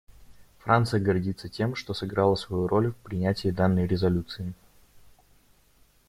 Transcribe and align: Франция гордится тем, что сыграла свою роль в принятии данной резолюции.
Франция 0.57 0.99
гордится 0.99 1.47
тем, 1.47 1.75
что 1.75 1.93
сыграла 1.93 2.33
свою 2.33 2.65
роль 2.67 2.89
в 2.91 2.95
принятии 2.95 3.49
данной 3.49 3.85
резолюции. 3.85 4.53